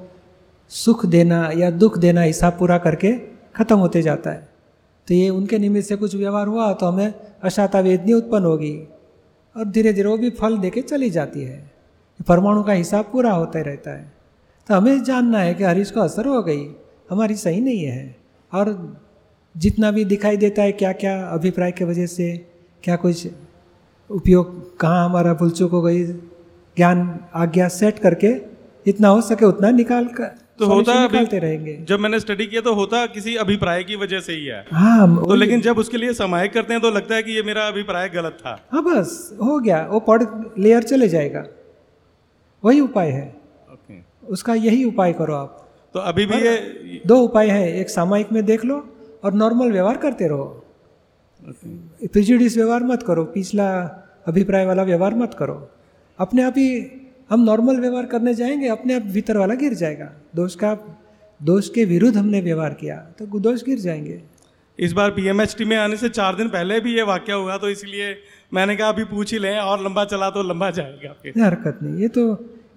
सुख 0.72 1.06
देना 1.06 1.50
या 1.56 1.70
दुख 1.72 1.98
देना 1.98 2.22
हिसाब 2.22 2.58
पूरा 2.60 2.78
करके 2.78 3.12
ख़त्म 3.56 3.78
होते 3.78 4.02
जाता 4.02 4.30
है। 4.30 4.48
तो 5.08 5.14
ये 5.14 5.30
उनके 5.30 5.60
निमित्त 5.60 5.88
से 5.90 5.96
कुछ 5.96 6.16
व्यवहार 6.16 6.48
हुआ 6.48 6.72
तो 6.74 6.86
हमें 6.86 7.14
अशाता 7.44 7.80
वेदनी 7.80 8.14
उत्पन्न 8.14 8.46
होगी। 8.46 8.72
और 9.58 9.66
धीरे 9.66 9.94
धीरे 9.94 10.10
वो 10.10 10.18
भी 10.18 10.30
फल 10.30 10.58
देके 10.58 10.82
चली 10.82 11.10
जाती 11.10 11.42
है। 11.42 11.72
परमाणु 12.28 12.64
का 12.64 12.74
हिसाब 12.74 13.06
पूरा 13.12 13.32
होता 13.32 13.62
रहता 13.62 13.92
है। 13.92 14.12
तो 14.68 14.76
हमें 14.76 15.04
जानना 15.04 15.40
है 15.40 15.54
कि 15.54 15.64
हरीश 15.64 15.92
को 15.92 16.00
असर 16.00 16.26
हो 16.26 16.44
गई। 16.44 16.76
हमारी 17.10 17.36
सही 17.36 17.62
नहीं 17.62 17.84
है। 17.84 18.16
और 18.54 18.98
जितना 19.58 19.92
भी 19.92 20.06
दिखाई 20.06 20.38
देता 20.38 20.62
है 20.62 20.72
क्या 20.72 20.92
क्या 20.92 21.28
अभिप्राय 21.28 21.72
की 21.72 21.84
वजह 21.84 22.06
से, 22.06 22.48
क्या 22.84 22.96
कुछ 22.96 23.28
उपयोग, 24.12 24.78
कहाँ 24.80 25.06
हमारा 25.06 25.34
भूल 25.34 25.50
चूक 25.50 25.72
हो 25.72 25.82
गई, 25.82 26.06
ज्ञान, 26.78 27.20
आज्ञा 27.34 27.68
सेट 27.68 28.00
करके, 28.00 28.34
जितना 28.86 29.08
हो 29.08 29.22
सके 29.22 29.46
उतना 29.46 29.70
निकाल 29.70 30.06
कर 30.06 30.45
तो 30.60 30.66
होता 30.66 30.94
है 30.94 31.08
अभी 31.08 31.40
रहेंगे। 31.40 31.74
जब 31.90 32.00
मैंने 32.00 32.20
स्टडी 32.20 32.46
किया 32.48 32.62
तो 32.62 32.74
होता 32.74 33.06
किसी 33.08 33.36
अभिप्राय 33.36 33.84
की 33.84 33.96
वजह 33.96 34.20
से 34.20 34.34
ही 34.34 34.46
है। 34.46 34.64
हाँ 34.74 35.08
तो 35.18 35.36
लेकिन 35.36 35.62
जब 35.62 35.78
उसके 35.78 35.98
लिए 35.98 36.14
समायिक 36.14 36.54
करते 36.54 36.74
हैं 36.74 36.82
तो 36.82 36.92
लगता 36.92 37.16
है 37.16 37.24
कि 37.24 37.32
ये 37.32 37.44
मेरा 37.44 37.68
अभिप्राय 37.68 38.10
गलत 38.10 38.38
था। 38.42 38.58
हाँ 38.72 38.84
बस 38.84 39.38
हो 39.42 39.60
गया 39.60 39.86
वो 39.86 40.00
पॉड 40.02 40.24
लेयर 40.58 40.84
चले 40.84 41.08
जाएगा। 41.10 41.44
वही 42.64 42.80
उपाय 42.80 43.10
है। 43.12 43.28
ओके 43.74 44.00
उसका 44.28 44.54
यही 44.56 44.84
उपाय 44.84 45.14
करो 45.14 45.36
आप। 45.36 45.62
तो 45.96 46.00
अभी 46.02 46.26
भी 46.26 46.38
ये 46.38 47.02
दो 47.08 47.20
उपाय 47.22 47.50
है 47.50 47.80
एक 47.80 47.90
सामायिक 47.90 48.32
में 48.32 48.44
देख 48.46 48.66
लो 48.66 48.84
और 49.24 49.34
नॉर्मल 49.34 49.72
व्यवहार 49.72 49.98
करते 49.98 50.28
रहो। 50.28 50.46
प्रिजुडिस 52.04 52.56
व्यवहार 52.58 52.84
मत 52.84 53.04
करो 53.04 53.24
पिछला 53.32 53.72
अभिप्राय 54.28 54.66
वाला 54.66 54.84
व्यवहार 54.84 55.16
मत 55.16 55.34
करो। 55.34 55.56
अपने 56.20 56.44
आप 56.44 56.54
ही 56.58 56.70
हम 57.30 57.44
नॉर्मल 57.44 57.80
व्यवहार 57.80 58.06
करने 58.06 58.34
जाएँगे 58.34 58.68
अपने 58.68 58.96
आप 58.96 59.02
भीतर 59.14 59.38
वाला 59.38 59.54
गिर 59.56 59.74
जाएगा। 59.74 60.12
दोष 60.36 60.56
का 60.56 60.74
दोष 61.40 61.70
के 61.70 61.86
विरुद्ध 61.86 62.16
हमने 62.18 62.42
व्यवहार 62.42 62.74
किया 62.74 62.96
तो 63.20 63.40
दोष 63.40 63.64
गिर 63.64 63.80
जाएँगे। 63.80 64.22
इस 64.80 64.94
बार 64.94 65.12
पीएमएचटी 65.12 65.66
में 65.66 65.76
आने 65.78 65.98
से 65.98 66.10
चार 66.10 66.36
दिन 66.36 66.50
पहले 66.50 66.80
भी 66.80 66.96
ये 66.96 67.04
वाक्य 67.04 67.34
हुआ 67.34 67.58
तो 67.58 67.70
इसलिए 67.70 68.16
मैंने 68.54 68.76
कहा 68.76 68.90
अभी 68.90 69.04
पूछ 69.06 69.34
ही 69.34 69.40
लें 69.40 69.58
और 69.58 69.84
लंबा 69.84 70.06
चला 70.06 70.30
तो 70.30 70.44
लंबा 70.44 70.70
जाएगा 70.72 71.46
हरकत 71.46 71.80
नहीं 71.84 72.02
ये 72.02 72.08
तो 72.08 72.32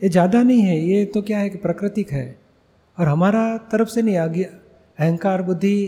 ये 0.04 0.08
ज़्यादा 0.08 0.42
नहीं 0.42 0.62
है 0.62 0.78
ये 0.80 1.04
तो 1.04 1.22
क्या 1.22 1.38
है 1.38 1.48
कि 1.50 1.58
प्राकृतिक 1.58 2.10
है। 2.10 2.26
और 2.98 3.08
हमारा 3.08 3.56
तरफ़ 3.72 3.88
से 3.88 4.02
नहीं 4.02 4.16
आगे 4.16 4.42
अहंकार 4.42 5.42
बुद्धि 5.42 5.78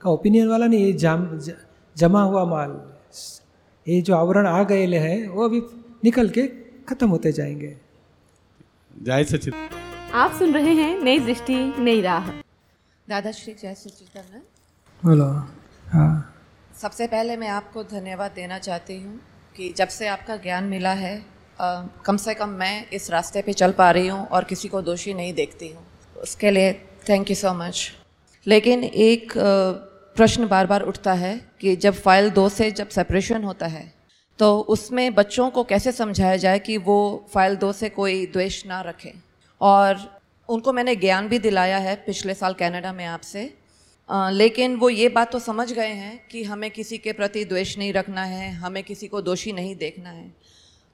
का 0.00 0.10
ओपिनियन 0.10 0.48
वाला 0.48 0.66
नहीं 0.66 0.84
ये 0.84 0.92
जाम 0.94 1.26
ज, 1.38 1.54
जमा 1.96 2.22
हुआ 2.22 2.44
माल। 2.44 2.80
ये 3.86 4.00
जो 4.00 4.14
आवरण 4.14 4.46
आ 4.46 4.62
गए 4.62 4.86
हैं 4.98 5.28
वो 5.28 5.44
अभी 5.44 5.60
निकल 6.04 6.28
के 6.28 6.46
खत्म 6.88 7.08
होते 7.08 7.32
जाएँगे। 7.32 7.76
जय 8.96 9.24
सचित 9.24 9.54
आप 10.14 10.32
सुन 10.38 10.54
रहे 10.54 10.72
हैं 10.74 10.98
नई 11.04 11.18
दृष्टि 11.20 11.54
नई 11.78 12.00
राह। 12.00 12.28
दादाश्री 13.08 13.54
जय 13.54 13.74
सच्चिदानंद 13.74 14.42
बोलो। 15.02 15.24
हाँ। 15.92 16.34
सबसे 16.80 17.06
पहले 17.06 17.36
मैं 17.36 17.48
आपको 17.48 17.82
धन्यवाद 17.84 18.32
देना 18.34 18.58
चाहती 18.58 19.00
हूँ 19.02 19.18
कि 19.56 19.72
जब 19.76 19.88
से 19.88 20.06
आपका 20.08 20.36
ज्ञान 20.36 20.64
मिला 20.64 20.92
है 20.92 21.16
अ, 21.60 21.86
कम 22.06 22.16
से 22.16 22.34
कम 22.34 22.48
मैं 22.48 22.86
इस 22.92 23.10
रास्ते 23.10 23.42
पे 23.42 23.52
चल 23.52 23.72
पा 23.72 23.90
रही 23.90 24.06
हूँ 24.08 24.26
और 24.26 24.44
किसी 24.44 24.68
को 24.68 24.82
दोषी 24.82 25.14
नहीं 25.14 25.32
देखती 25.34 25.68
हूँ। 25.68 25.84
उसके 26.16 26.50
लिए 26.50 26.72
थैंक 27.08 27.30
यू 27.30 27.36
सो 27.36 27.52
मच 27.54 27.90
लेकिन 28.46 28.84
एक 28.84 29.32
प्रश्न 30.16 30.46
बार 30.48 30.66
बार 30.66 30.82
उठता 30.82 31.12
है 31.12 31.36
कि 31.60 31.76
जब 31.76 31.94
फ़ाइल 31.94 32.30
दो 32.30 32.48
से 32.48 32.70
जब 32.70 32.88
सेपरेशन 32.88 33.44
होता 33.44 33.66
है 33.66 33.84
तो 34.38 34.58
उसमें 34.60 35.14
बच्चों 35.14 35.50
को 35.50 35.64
कैसे 35.64 35.92
समझाया 35.92 36.36
जाए 36.36 36.58
कि 36.58 36.76
वो 36.78 37.26
फ़ाइल 37.34 37.56
दो 37.56 37.72
से 37.72 37.88
कोई 37.88 38.26
द्वेष 38.26 38.64
ना 38.66 38.80
रखें? 38.80 39.12
और 39.60 40.20
उनको 40.48 40.72
मैंने 40.72 40.94
ज्ञान 40.96 41.28
भी 41.28 41.38
दिलाया 41.38 41.78
है 41.78 41.94
पिछले 41.96 42.34
साल 42.34 42.54
कनाडा 42.54 42.92
में 42.92 43.04
आपसे। 43.04 43.52
लेकिन 44.10 44.76
वो 44.76 44.88
ये 44.90 45.08
बात 45.08 45.32
तो 45.32 45.38
समझ 45.38 45.72
गए 45.72 45.92
हैं 45.92 46.18
कि 46.28 46.42
हमें 46.44 46.70
किसी 46.70 46.98
के 46.98 47.12
प्रति 47.12 47.44
द्वेष 47.44 47.76
नहीं 47.78 47.92
रखना 47.92 48.24
है, 48.24 48.50
हमें 48.52 48.82
किसी 48.84 49.08
को 49.08 49.22
दोषी 49.22 49.52
नहीं 49.52 49.74
देखना 49.76 50.10
है। 50.10 50.30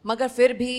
मगर 0.04 0.28
फिर 0.28 0.52
भी 0.52 0.75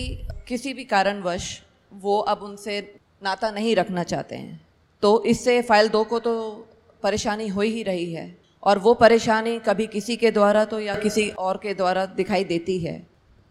किसी 0.48 0.72
भी 0.74 0.84
कारणवश 0.84 1.60
वो 1.92 2.18
अब 2.18 2.42
उनसे 2.42 2.80
नाता 3.22 3.50
नहीं 3.50 3.76
रखना 3.76 4.02
चाहते 4.02 4.36
हैं। 4.36 4.60
तो 5.02 5.22
इससे 5.24 5.60
फ़ाइल 5.62 5.88
दो 5.88 6.02
को 6.04 6.18
तो 6.18 6.32
परेशानी 7.02 7.48
हो 7.48 7.60
ही 7.60 7.82
रही 7.82 8.12
है। 8.12 8.26
और 8.64 8.78
वो 8.78 8.94
परेशानी 8.94 9.58
कभी 9.58 9.86
किसी 9.86 10.16
के 10.16 10.30
द्वारा 10.30 10.64
तो 10.64 10.80
या 10.80 10.94
किसी 10.94 11.28
और 11.38 11.56
के 11.56 11.74
द्वारा 11.74 12.04
दिखाई 12.06 12.44
देती 12.44 12.78
है। 12.78 12.96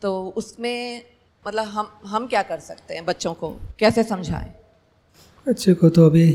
तो 0.02 0.34
उसमें 0.38 1.02
मतलब 1.46 1.66
हम 1.66 1.88
हम 2.06 2.28
क्या 2.28 2.42
कर 2.44 2.60
सकते 2.60 2.94
हैं 2.94 3.06
बच्चों 3.06 3.34
को? 3.34 3.50
कैसे 3.80 4.04
समझाएँ? 4.04 4.54
बच्चे 5.46 5.74
को 5.74 5.90
तो 5.90 6.06
अभी 6.06 6.26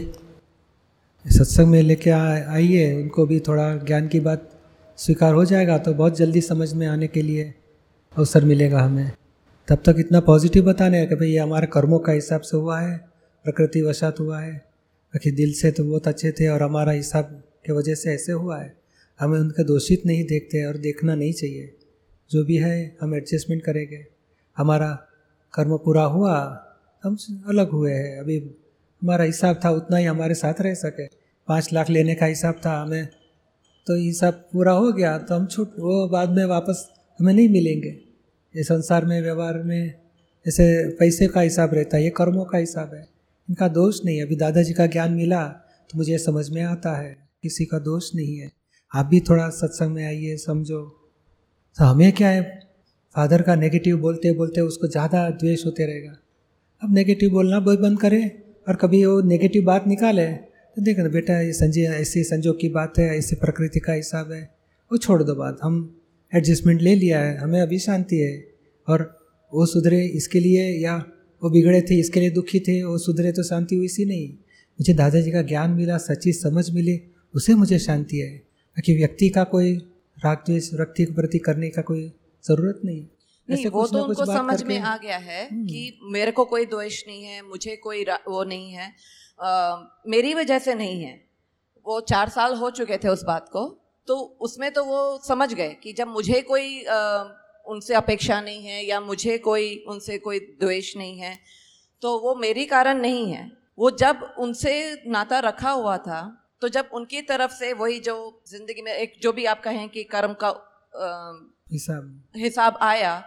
सत्संग 1.24 1.66
में 1.66 1.82
लेके 1.82 2.10
आइए। 2.10 2.94
उनको 3.02 3.26
भी 3.26 3.40
थोड़ा 3.40 3.74
ज्ञान 3.76 4.08
की 4.08 4.20
बात 4.20 4.48
स्वीकार 4.98 5.34
हो 5.34 5.44
जाएगा 5.44 5.78
तो 5.78 5.92
बहुत 5.94 6.16
जल्दी 6.16 6.40
समझ 6.40 6.72
में 6.72 6.86
आने 6.86 7.06
के 7.06 7.22
लिए 7.22 7.52
अवसर 8.16 8.44
मिलेगा 8.44 8.80
हमें। 8.80 9.10
तब 9.68 9.82
तक 9.86 9.96
इतना 9.98 10.20
पॉजिटिव 10.20 10.64
बताने 10.64 11.04
कि 11.06 11.14
भाई 11.14 11.28
ये 11.28 11.38
हमारे 11.38 11.66
कर्मों 11.66 11.98
का 11.98 12.12
हिसाब 12.12 12.40
से 12.40 12.56
हुआ 12.56 12.78
है, 12.80 12.96
प्रकृति 13.44 13.82
वशात 13.82 14.20
हुआ 14.20 14.40
है। 14.40 14.52
बाकी 14.52 15.30
दिल 15.30 15.52
से 15.52 15.70
तो 15.70 15.84
बहुत 15.84 16.08
अच्छे 16.08 16.32
थे 16.32 16.48
और 16.48 16.62
हमारा 16.62 16.92
हिसाब 16.92 17.42
के 17.66 17.72
वजह 17.72 17.94
से 17.94 18.14
ऐसे 18.14 18.32
हुआ 18.32 18.58
है। 18.58 18.76
हमें 19.20 19.38
उनका 19.38 19.62
दोषित 19.62 20.06
नहीं 20.06 20.24
देखते 20.24 20.64
और 20.64 20.76
देखना 20.76 21.14
नहीं 21.14 21.32
चाहिए। 21.32 21.74
जो 22.30 22.44
भी 22.44 22.56
है, 22.56 22.96
हम 23.00 23.14
एडजस्टमेंट 23.14 23.62
करेंगे। 23.62 24.06
हमारा 24.56 25.06
कर्म 25.54 25.76
पूरा 25.76 26.04
हुआ, 26.04 26.64
हम 27.04 27.16
अलग 27.46 27.70
हुए 27.70 27.92
हैं। 27.92 28.20
अभी 28.20 28.38
हमारा 29.02 29.24
हिसाब 29.24 29.60
था 29.64 29.70
उतना 29.70 29.96
ही 29.96 30.04
हमारे 30.04 30.34
साथ 30.34 30.54
रह 30.60 30.74
सके। 30.74 31.06
पाँच 31.48 31.72
लाख 31.72 31.90
लेने 31.90 32.14
का 32.14 32.26
हिसाब 32.26 32.60
था 32.66 32.82
हमें। 32.82 33.08
तो 33.86 33.94
हिसाब 33.94 34.34
पूरा 34.52 34.72
हो 34.72 34.92
गया 34.92 35.18
तो 35.18 35.34
हम 35.34 35.46
छूट, 35.46 35.68
वो 35.78 36.08
बाद 36.08 36.30
में 36.30 36.44
वापस 36.44 36.88
हमें 37.20 37.34
नहीं 37.34 37.48
मिलेंगे। 37.48 38.00
ये 38.56 38.62
संसार 38.62 39.04
में, 39.04 39.22
व्यवहार 39.22 39.62
में, 39.62 39.94
ऐसे 40.48 40.88
पैसे 40.90 41.28
का 41.28 41.40
हिसाब 41.40 41.74
रहता 41.74 41.96
है, 41.96 42.04
ये 42.04 42.10
कर्मों 42.10 42.44
का 42.44 42.58
हिसाब 42.58 42.94
है। 42.94 43.08
इनका 43.50 43.68
दोष 43.68 44.00
नहीं 44.04 44.22
अभी 44.22 44.36
दादाजी 44.36 44.72
का 44.72 44.86
ज्ञान 44.86 45.12
मिला 45.12 45.48
तो 45.90 45.98
मुझे 45.98 46.18
समझ 46.18 46.50
में 46.50 46.62
आता 46.62 46.96
है। 46.96 47.27
किसी 47.42 47.64
का 47.64 47.78
दोष 47.78 48.14
नहीं 48.14 48.36
है। 48.36 48.50
आप 48.92 49.06
भी 49.06 49.20
थोड़ा 49.20 49.48
सत्संग 49.48 49.94
में 49.94 50.04
आइए, 50.06 50.36
समझो। 50.36 50.82
तो 51.78 51.84
हमें 51.84 52.12
क्या 52.12 52.28
है? 52.28 52.42
फादर 53.14 53.42
का 53.42 53.54
नेगेटिव 53.54 53.98
बोलते 53.98 54.32
बोलते 54.32 54.60
उसको 54.60 54.86
ज़्यादा 54.86 55.28
द्वेष 55.30 55.66
होते 55.66 55.86
रहेगा। 55.86 56.16
अब 56.82 56.94
नेगेटिव 56.94 57.30
बोलना 57.30 57.60
बहुत 57.60 57.80
बंद 57.80 58.00
करें 58.00 58.30
और 58.68 58.76
कभी 58.76 59.04
वो 59.04 59.20
नेगेटिव 59.20 59.64
बात 59.64 59.86
निकाले। 59.86 60.26
तो 60.26 60.82
देख 60.82 60.98
ना 60.98 61.08
बेटा, 61.08 61.40
ये 61.40 61.52
संजय, 61.52 61.82
ऐसी 61.82 62.24
संजोग 62.24 62.60
की 62.60 62.68
बात 62.68 62.98
है, 62.98 63.18
ऐसी 63.18 63.36
प्रकृति 63.36 63.80
का 63.80 63.92
हिसाब 63.92 64.32
है। 64.32 64.42
वो 64.90 64.98
छोड़ 64.98 65.22
दो 65.22 65.34
बात, 65.34 65.58
हम 65.62 66.00
एडजस्टमेंट 66.32 66.82
ले 66.82 66.94
लिया 66.94 67.20
है, 67.20 67.36
हमें 67.36 67.60
अभी 67.60 67.78
शांति 67.78 68.16
है। 68.16 68.44
और 68.88 69.02
वो 69.52 69.66
सुधरे 69.66 70.04
इसके 70.06 70.40
लिए 70.40 70.68
या 70.80 70.96
वो 71.42 71.50
बिगड़े 71.50 71.80
थे, 71.82 71.98
इसके 72.00 72.20
लिए 72.20 72.30
दुखी 72.30 72.60
थे, 72.60 72.82
वो 72.82 72.98
सुधरे 72.98 73.32
तो 73.32 73.42
शांति 73.42 73.76
हुई 73.76 73.88
सी 73.88 74.04
नहीं। 74.04 74.28
मुझे 74.28 74.94
दादाजी 74.94 75.30
का 75.30 75.42
ज्ञान 75.42 75.70
मिला, 75.70 75.98
सच्ची 75.98 76.32
समझ 76.32 76.70
मिली। 76.70 77.00
उसे 77.38 77.54
मुझे 77.54 77.78
शांति 77.78 78.18
है 78.18 78.82
कि 78.84 78.96
व्यक्ति 78.96 79.28
का 79.28 79.44
कोई 79.44 79.74
राग 80.18 80.42
द्वेष 80.46 80.72
व्यक्ति 80.74 81.04
के 81.04 81.14
प्रति 81.14 81.38
करने 81.38 81.68
का 81.70 81.82
कोई 81.82 82.02
ज़रूरत 82.44 82.80
नहीं। 82.84 83.06
नहीं 83.48 83.66
वो 83.66 83.86
तो 83.86 84.04
उनको 84.04 84.24
समझ 84.26 84.62
में 84.62 84.78
आ 84.78 84.96
गया 84.96 85.16
है 85.16 85.42
हम्म। 85.48 85.66
कि 85.66 85.98
मेरे 86.12 86.30
को 86.30 86.44
कोई 86.44 86.66
द्वेष 86.66 87.02
नहीं 87.08 87.24
है 87.24 87.42
मुझे 87.48 87.76
कोई 87.76 88.04
वो 88.28 88.42
नहीं 88.44 88.72
है। 88.72 88.92
आ, 89.40 89.76
मेरी 90.08 90.34
वजह 90.34 90.58
से 90.58 90.74
नहीं 90.74 91.02
है। 91.02 91.12
वो 91.86 92.00
चार 92.08 92.28
साल 92.28 92.54
हो 92.54 92.70
चुके 92.70 92.96
थे 92.98 93.08
उस 93.08 93.22
बात 93.24 93.48
को 93.48 93.66
तो 94.08 94.16
उसमें 94.40 94.70
तो 94.72 94.84
वो 94.84 95.00
समझ 95.28 95.52
गए 95.54 95.68
कि 95.82 95.92
जब 95.92 96.08
मुझे 96.08 96.40
कोई 96.42 96.84
आ, 96.84 96.98
उनसे 97.66 97.94
अपेक्षा 97.94 98.40
नहीं 98.40 98.64
है 98.64 98.84
या 98.86 99.00
मुझे 99.00 99.38
कोई 99.38 99.84
उनसे 99.88 100.18
कोई 100.18 100.38
द्वेष 100.60 100.96
नहीं 100.96 101.18
है 101.18 101.36
तो 102.02 102.18
वो 102.18 102.34
मेरी 102.34 102.64
कारण 102.66 103.00
नहीं 103.00 103.30
है। 103.32 103.50
वो 103.78 103.90
जब 103.96 104.22
उनसे 104.38 104.74
नाता 105.06 105.38
रखा 105.38 105.70
हुआ 105.70 105.96
था 105.96 106.20
तो 106.62 106.68
जब 106.68 106.88
उनकी 106.92 107.20
तरफ़ 107.24 107.52
से 107.52 107.72
वही 107.74 107.98
जो 108.00 108.16
ज़िंदगी 108.48 108.82
में 108.82 108.92
एक 108.92 109.12
जो 109.22 109.32
भी 109.32 109.44
आप 109.46 109.62
कहें 109.62 109.88
कि 109.88 110.02
कर्म 110.06 110.34
का 110.34 110.54
हिसाब। 111.72 112.22
हिसाब 112.36 112.78
आया 112.82 113.22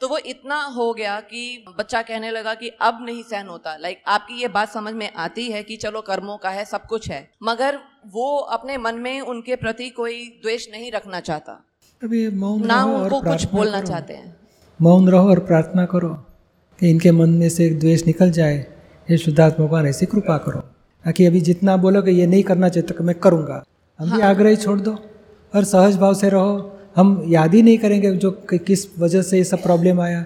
तो 0.00 0.08
वो 0.08 0.18
इतना 0.26 0.60
हो 0.70 0.92
गया 0.94 1.18
कि 1.22 1.64
बच्चा 1.78 2.00
कहने 2.02 2.30
लगा 2.30 2.54
कि 2.54 2.68
अब 2.68 2.98
नहीं 3.02 3.22
सहन 3.22 3.46
होता। 3.48 3.76
लाइक 3.76 4.02
आपकी 4.06 4.34
ये 4.34 4.48
बात 4.48 4.68
समझ 4.68 4.92
में 4.94 5.12
आती 5.14 5.50
है 5.50 5.62
कि 5.62 5.76
चलो 5.76 6.00
कर्मों 6.00 6.36
का 6.36 6.50
है 6.50 6.64
सब 6.64 6.86
कुछ 6.86 7.08
है। 7.10 7.20
मगर 7.42 7.78
वो 8.12 8.36
अपने 8.36 8.76
मन 8.78 8.94
में 8.96 9.20
उनके 9.22 9.56
प्रति 9.56 9.88
कोई 9.90 10.26
द्वेष 10.42 10.68
नहीं 10.72 10.90
रखना 10.92 11.20
चाहता। 11.20 11.52
अभी 12.02 12.28
मौन 12.36 12.66
ना 12.66 12.82
उनको 12.84 13.20
कुछ 13.22 13.44
बोलना 13.50 13.80
चाहते 13.82 14.14
हैं। 14.14 14.36
मौन 14.80 15.08
रहो 15.08 15.30
और 15.30 15.40
प्रार्थना 15.46 15.86
करो 15.86 16.08
कि 16.78 16.90
इनके 16.90 17.12
मन 17.12 17.30
में 17.32 17.48
से 17.48 17.66
एक 17.66 17.78
द्वेष 17.80 18.06
निकल 18.06 18.30
जाए। 18.32 18.56
ये 19.08 19.18
शुद्धात्मा 19.18 19.66
भगवान 19.66 19.86
ऐसी 19.86 20.06
कृपा 20.06 20.36
करो। 20.38 20.62
ताकि 21.06 21.24
अभी 21.26 21.40
जितना 21.42 21.76
बोलोगे 21.76 22.12
ये 22.12 22.26
नहीं 22.26 22.42
करना 22.44 22.68
चाहिए 22.68 22.88
तो 22.88 23.04
मैं 23.04 23.14
करूँगा। 23.16 23.62
हम 23.98 24.06
भी 24.06 24.20
हाँ। 24.20 24.30
आग्रह 24.30 24.54
छोड़ 24.56 24.78
दो 24.80 24.92
और 25.52 25.64
सहज 25.64 25.96
भाव 25.96 26.14
से 26.14 26.28
रहो। 26.28 26.72
हम 26.96 27.22
याद 27.28 27.54
ही 27.54 27.62
नहीं 27.62 27.78
करेंगे 27.78 28.10
जो 28.14 28.30
कि 28.50 28.58
किस 28.60 28.86
वजह 28.98 29.22
से 29.22 29.38
ये 29.38 29.44
सब 29.44 29.62
प्रॉब्लम 29.62 30.00
आया। 30.00 30.24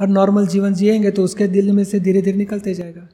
और 0.00 0.08
नॉर्मल 0.08 0.46
जीवन 0.46 0.74
जिएँगे 0.74 1.10
तो 1.10 1.24
उसके 1.24 1.46
दिल 1.48 1.70
में 1.72 1.82
से 1.84 2.00
धीरे 2.00 2.22
धीरे 2.22 2.36
निकलते 2.38 2.74
जाएगा। 2.74 3.08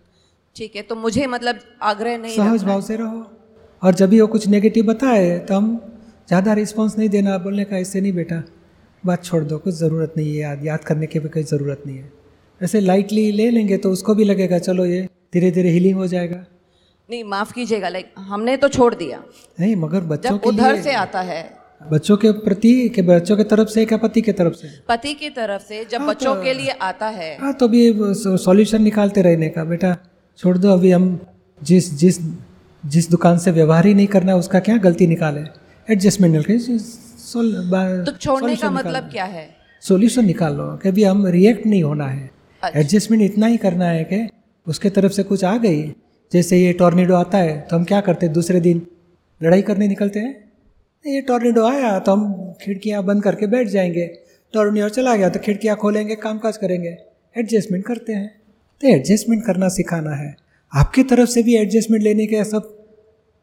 ठीक 0.57 0.77
है 0.77 0.83
तो 0.83 0.95
मुझे 0.97 1.27
मतलब 1.27 1.59
आग्रह 1.83 2.19
नहीं 2.19 2.37
सहज 2.37 2.65
भाव 2.65 2.81
से 2.81 2.97
रहो। 2.97 3.25
और 3.83 3.95
जब 3.95 4.11
भी 4.11 4.21
वो 4.21 4.27
कुछ 4.27 4.47
नेगेटिव 4.49 4.85
बताए 4.87 5.39
तो 5.39 5.55
हम 5.55 5.77
ज़्यादा 6.29 6.53
रिस्पॉन्स 6.55 6.99
नहीं 6.99 7.09
देना। 7.09 7.39
बोलने 7.39 7.65
का 7.65 7.77
ऐसे 7.79 8.01
नहीं 8.01 8.13
बेटा 8.13 8.43
बात 9.05 9.25
छोड़ 9.25 9.43
दो 9.45 9.59
कुछ 9.59 9.75
ज़रूरत 9.75 10.15
नहीं 10.17 10.29
है 10.29 10.41
याद 10.41 10.65
याद 10.67 10.85
करने 10.85 11.07
की 11.07 11.19
भी 11.19 11.29
कोई 11.29 11.43
ज़रूरत 11.45 11.83
नहीं 11.87 11.97
है। 11.97 12.13
ऐसे 12.61 12.81
लाइटली 12.81 13.31
ले 13.33 13.51
लेंगे 13.51 13.77
तो 13.77 13.91
उसको 13.91 14.15
भी 14.15 14.25
लगेगा 14.25 14.59
चलो 14.61 14.85
ये 14.87 15.03
धीरे 15.35 15.51
धीरे 15.51 15.71
हीलिंग 15.71 15.97
हो 15.97 16.07
जाएगा। 16.07 16.45
नहीं 17.09 17.25
माफ़ 17.25 17.53
कीजिएगा 17.53 17.89
लाइक 17.89 18.07
हमने 18.19 18.57
तो 18.57 18.69
छोड़ 18.69 18.95
दिया। 18.95 19.23
नहीं 19.61 19.75
मगर 19.77 20.01
बच्चों 20.13 20.39
के 20.39 20.49
उधर 20.49 20.81
से 20.83 20.93
आता 20.95 21.21
है। 21.21 21.43
बच्चों 21.91 22.17
के 22.17 22.31
प्रति 22.45 22.73
के 22.89 23.03
बच्चों 23.03 23.37
के 23.37 23.45
तरफ़ 23.45 23.69
से 23.69 23.85
क्या 23.87 23.99
पति 23.99 24.21
के 24.21 24.33
तरफ़ 24.33 24.55
से? 24.55 24.69
पति 24.89 25.13
की 25.15 25.29
तरफ़ 25.31 25.63
से 25.63 25.85
जब 25.85 25.99
हाँ, 25.99 26.09
बच्चों 26.09 26.35
तो, 26.35 26.43
के 26.43 26.53
लिए 26.53 26.71
आता 26.71 27.09
है। 27.09 27.37
हाँ 27.41 27.53
तो 27.55 27.69
अभी 27.69 27.93
सॉल्यूशन 28.45 28.83
निकालते 28.83 29.23
रहने 29.23 29.49
का। 29.49 29.65
बेटा 29.65 29.97
छोड़ 30.39 30.57
दो 30.59 30.73
अभी 30.73 30.91
हम 30.91 31.19
जिस 31.63 31.93
जिस 31.95 32.19
जिस 32.85 33.11
दुकान 33.11 33.39
से 33.39 33.51
व्यवहार 33.51 33.87
ही 33.87 33.95
नहीं 33.95 34.07
करना 34.07 34.33
है 34.33 34.39
उसका 34.39 34.61
क्या 34.61 34.77
गलती 34.79 35.07
निकाले? 35.07 35.41
एडजस्टमेंट 35.89 36.35
निकाल 36.37 38.05
तो 38.05 38.13
छोड़ने 38.13 38.57
का 38.57 38.71
मतलब 38.71 39.09
क्या 39.13 39.25
है? 39.25 39.49
सोल्यूशन 39.83 40.25
निकाल 40.25 40.55
लो 40.55 40.67
कभी 40.83 41.05
हम 41.05 41.27
रिएक्ट 41.27 41.67
नहीं 41.67 41.83
होना 41.83 42.07
है। 42.07 42.31
एडजस्टमेंट 42.63 43.23
अच्छा। 43.23 43.33
इतना 43.35 43.47
ही 43.47 43.57
करना 43.57 43.89
है 43.89 44.05
कि 44.05 44.29
उसके 44.67 44.91
तरफ़ 44.91 45.13
से 45.13 45.23
कुछ 45.23 45.45
आ 45.45 45.57
गई। 45.57 45.83
जैसे 46.33 46.57
ये 46.59 46.73
टॉर्नेडो 46.73 47.15
आता 47.15 47.39
है 47.39 47.61
तो 47.61 47.77
हम 47.77 47.85
क्या 47.85 48.01
करते 48.01 48.27
हैं 48.27 48.33
दूसरे 48.35 48.61
दिन? 48.61 48.87
लड़ाई 49.41 49.63
करने 49.63 49.89
निकलते 49.89 50.21
हैं? 50.21 50.33
ये 51.05 51.21
टॉर्नेडो 51.21 51.65
आया 51.65 51.99
तो 51.99 52.13
हम 52.13 52.53
खिड़कियाँ 52.63 53.03
बंद 53.05 53.23
करके 53.23 53.47
बैठ 53.47 53.69
जाएँगे। 53.69 54.07
टॉर्नेडो 54.55 54.89
चला 54.89 55.15
गया 55.17 55.29
तो 55.29 55.41
खिड़कियाँ 55.41 55.77
खोलेंगे 55.77 56.15
काम 56.17 56.39
काज 56.39 56.57
करेंगे। 56.57 56.97
एडजस्टमेंट 57.37 57.85
करते 57.87 58.13
हैं। 58.13 58.29
तो 58.81 58.89
एडजस्टमेंट 58.89 59.45
करना 59.45 59.69
सिखाना 59.69 60.15
है। 60.15 60.35
आपकी 60.73 61.03
तरफ़ 61.03 61.29
से 61.31 61.43
भी 61.43 61.57
एडजस्टमेंट 61.57 62.03
लेने 62.03 62.27
के 62.27 62.45
सब 62.45 62.73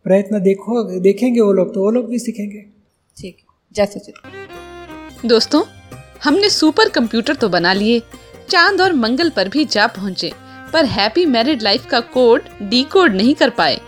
प्रयत्न 0.06 0.40
देखो, 0.40 0.84
देखेंगे 1.00 1.42
वो 1.42 1.52
लोग 1.54 1.74
तो 1.74 1.84
वो 1.84 1.92
लोग 1.92 2.10
भी 2.10 2.20
सीखेंगे। 2.20 2.66
ठीक, 3.18 3.38
जैसे 3.76 4.14
दोस्तों, 5.28 5.64
हमने 6.24 6.50
सुपर 6.50 6.90
कंप्यूटर 6.90 7.36
तो 7.36 7.50
बना 7.50 7.74
लिए। 7.74 8.02
चाँद 8.50 8.82
और 8.82 8.94
मंगल 8.94 9.30
पर 9.30 9.50
भी 9.50 9.66
जा 9.66 9.88
पहुँचे। 9.88 10.32
पर 10.74 10.86
हैप्पी 10.86 11.26
मैरिड 11.26 11.62
लाइफ 11.62 11.86
का 11.86 12.00
कोड 12.00 12.42
डी 12.62 12.84
कोड 12.84 13.16
नहीं 13.16 13.36
कर 13.36 13.50
पाए। 13.50 13.82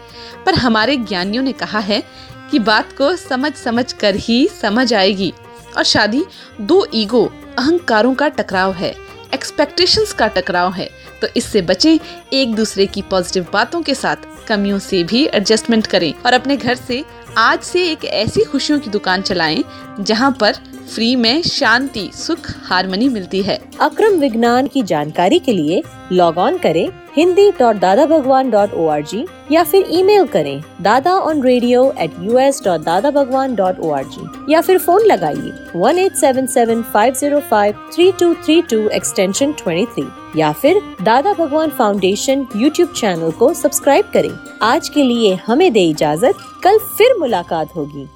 पर 0.45 0.55
हमारे 0.55 0.97
ज्ञानियों 0.97 1.43
ने 1.43 1.51
कहा 1.51 1.79
है 1.79 2.03
कि 2.51 2.59
बात 2.59 2.97
को 2.97 3.15
समझ 3.15 3.53
समझ 3.53 3.93
कर 3.93 4.15
ही 4.15 4.47
समझ 4.61 4.93
आएगी। 4.93 5.33
और 5.77 5.83
शादी 5.83 6.23
दो 6.61 6.87
ईगो, 6.93 7.25
अहंकारों 7.59 8.13
का 8.13 8.27
टकराव 8.27 8.73
है 8.73 8.95
एक्सपेक्टेशंस 9.33 10.13
का 10.13 10.27
टकराव 10.27 10.73
है। 10.73 10.89
तो 11.21 11.27
इससे 11.37 11.61
बचें, 11.61 11.99
एक 12.33 12.55
दूसरे 12.55 12.85
की 12.85 13.01
पॉजिटिव 13.01 13.47
बातों 13.53 13.81
के 13.81 13.95
साथ 13.95 14.15
कमियों 14.47 14.79
से 14.79 15.03
भी 15.03 15.25
एडजस्टमेंट 15.25 15.87
करें। 15.87 16.13
और 16.25 16.33
अपने 16.33 16.57
घर 16.57 16.75
से 16.75 17.05
आज 17.37 17.59
से 17.59 17.87
एक 17.91 18.05
ऐसी 18.05 18.43
खुशियों 18.43 18.79
की 18.79 18.89
दुकान 18.89 19.21
चलाएँ, 19.21 19.63
जहाँ 19.99 20.37
पर 20.39 20.55
फ्री 20.93 21.15
में 21.15 21.41
शांति, 21.41 22.09
सुख, 22.15 22.49
हारमोनी 22.63 23.07
मिलती 23.09 23.41
है। 23.43 23.57
अक्रम 23.81 24.19
विज्ञान 24.19 24.67
की 24.67 24.81
जानकारी 24.83 25.39
के 25.39 25.53
लिए 25.53 25.81
लॉग 26.11 26.37
ऑन 26.37 26.57
करें 26.57 26.87
Hindi 27.15 27.49
dot 27.59 27.75
Dada 27.75 28.05
Bhagwan 28.05 28.49
dot 28.51 28.73
O 28.73 28.85
R 28.87 29.01
G 29.01 29.25
या 29.51 29.63
फिर 29.63 29.85
ईमेल 29.91 30.25
करें 30.27 30.61
Dada 30.81 31.13
on 31.19 31.41
radio 31.43 31.83
at 31.99 32.15
U 32.21 32.37
S 32.39 32.61
dot 32.65 32.81
Dada 32.81 33.11
Bhagwan 33.11 33.55
dot 33.55 33.79
O 33.79 33.89
R 33.91 34.03
G 34.05 34.53
या 34.53 34.61
फिर 34.61 34.77
फ़ोन 34.77 35.05
लगाइए 35.05 35.51
one 35.75 35.99
eight 35.99 36.15
seven 36.15 36.45
seven 36.47 36.81
five 36.93 37.13
zero 37.13 37.39
five 37.49 37.75
three 37.93 38.11
two 38.19 38.33
three 38.45 38.61
two 38.61 38.87
extension 38.89 39.53
twenty 39.53 39.85
three 39.93 40.41
या 40.41 40.51
फिर 40.53 40.81
Dada 41.01 41.33
Bhagwan 41.33 41.69
foundation 41.69 42.47
YouTube 42.55 42.93
channel 42.95 43.31
को 43.31 43.53
subscribe 43.53 44.11
करें। 44.13 44.31
आज 44.63 44.89
के 44.89 45.03
लिए 45.03 45.35
हमें 45.45 45.71
दे 45.73 45.85
इजाज़त, 45.89 46.35
कल 46.63 46.77
फिर 46.97 47.17
मुलाकात 47.19 47.75
होगी। 47.75 48.07